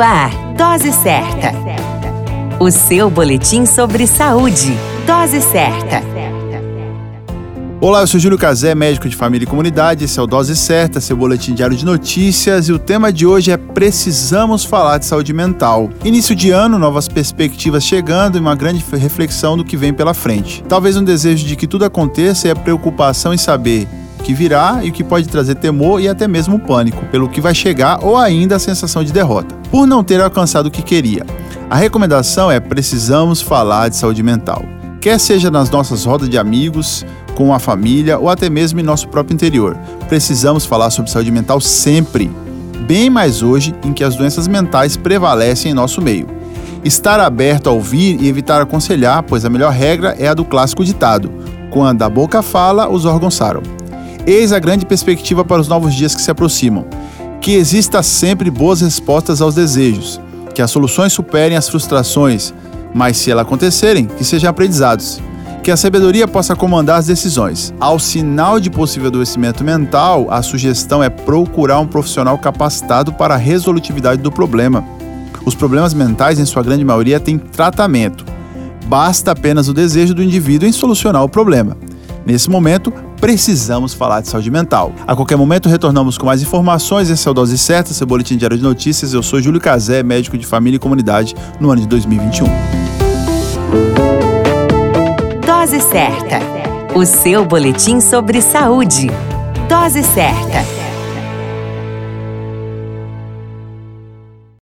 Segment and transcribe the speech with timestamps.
[0.00, 1.52] Ar, Dose Certa.
[2.58, 4.74] O seu boletim sobre saúde.
[5.06, 6.02] Dose Certa.
[7.82, 10.04] Olá, eu sou Júlio Cazé, médico de família e comunidade.
[10.04, 12.68] Esse é o Dose Certa, seu boletim diário de notícias.
[12.68, 15.90] E o tema de hoje é Precisamos falar de saúde mental.
[16.02, 20.64] Início de ano, novas perspectivas chegando e uma grande reflexão do que vem pela frente.
[20.66, 23.86] Talvez um desejo de que tudo aconteça e a preocupação em saber
[24.20, 27.54] que virá e o que pode trazer temor e até mesmo pânico pelo que vai
[27.54, 31.24] chegar ou ainda a sensação de derrota, por não ter alcançado o que queria.
[31.68, 34.64] A recomendação é precisamos falar de saúde mental,
[35.00, 39.08] quer seja nas nossas rodas de amigos, com a família ou até mesmo em nosso
[39.08, 39.76] próprio interior.
[40.08, 42.30] Precisamos falar sobre saúde mental sempre,
[42.86, 46.26] bem mais hoje em que as doenças mentais prevalecem em nosso meio.
[46.84, 50.84] Estar aberto a ouvir e evitar aconselhar, pois a melhor regra é a do clássico
[50.84, 51.30] ditado:
[51.70, 53.79] quando a boca fala, os órgãos saram.
[54.26, 56.84] Eis a grande perspectiva para os novos dias que se aproximam.
[57.40, 60.20] Que exista sempre boas respostas aos desejos,
[60.54, 62.52] que as soluções superem as frustrações,
[62.94, 65.20] mas se elas acontecerem, que sejam aprendizados.
[65.62, 67.72] Que a sabedoria possa comandar as decisões.
[67.78, 73.38] Ao sinal de possível adoecimento mental, a sugestão é procurar um profissional capacitado para a
[73.38, 74.84] resolutividade do problema.
[75.44, 78.24] Os problemas mentais, em sua grande maioria, têm tratamento.
[78.86, 81.76] Basta apenas o desejo do indivíduo em solucionar o problema.
[82.26, 84.92] Nesse momento, precisamos falar de saúde mental.
[85.06, 87.10] A qualquer momento retornamos com mais informações.
[87.10, 89.12] Esse é o Dose Certa, seu boletim diário de notícias.
[89.12, 92.46] Eu sou Júlio Cazé, médico de família e comunidade, no ano de 2021.
[95.46, 96.38] Dose Certa,
[96.94, 99.08] o seu boletim sobre saúde.
[99.68, 100.79] Dose Certa.